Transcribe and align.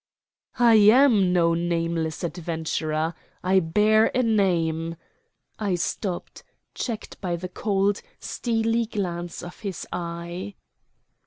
"I 0.57 0.77
am 0.97 1.31
no 1.31 1.53
nameless 1.53 2.23
adventurer. 2.23 3.13
I 3.43 3.59
bear 3.59 4.05
a 4.15 4.23
name" 4.23 4.95
I 5.59 5.75
stopped, 5.75 6.41
checked 6.73 7.21
by 7.21 7.35
the 7.35 7.47
cold, 7.49 8.01
steely 8.19 8.87
glance 8.87 9.43
of 9.43 9.59
his 9.59 9.85
eye. 9.93 10.55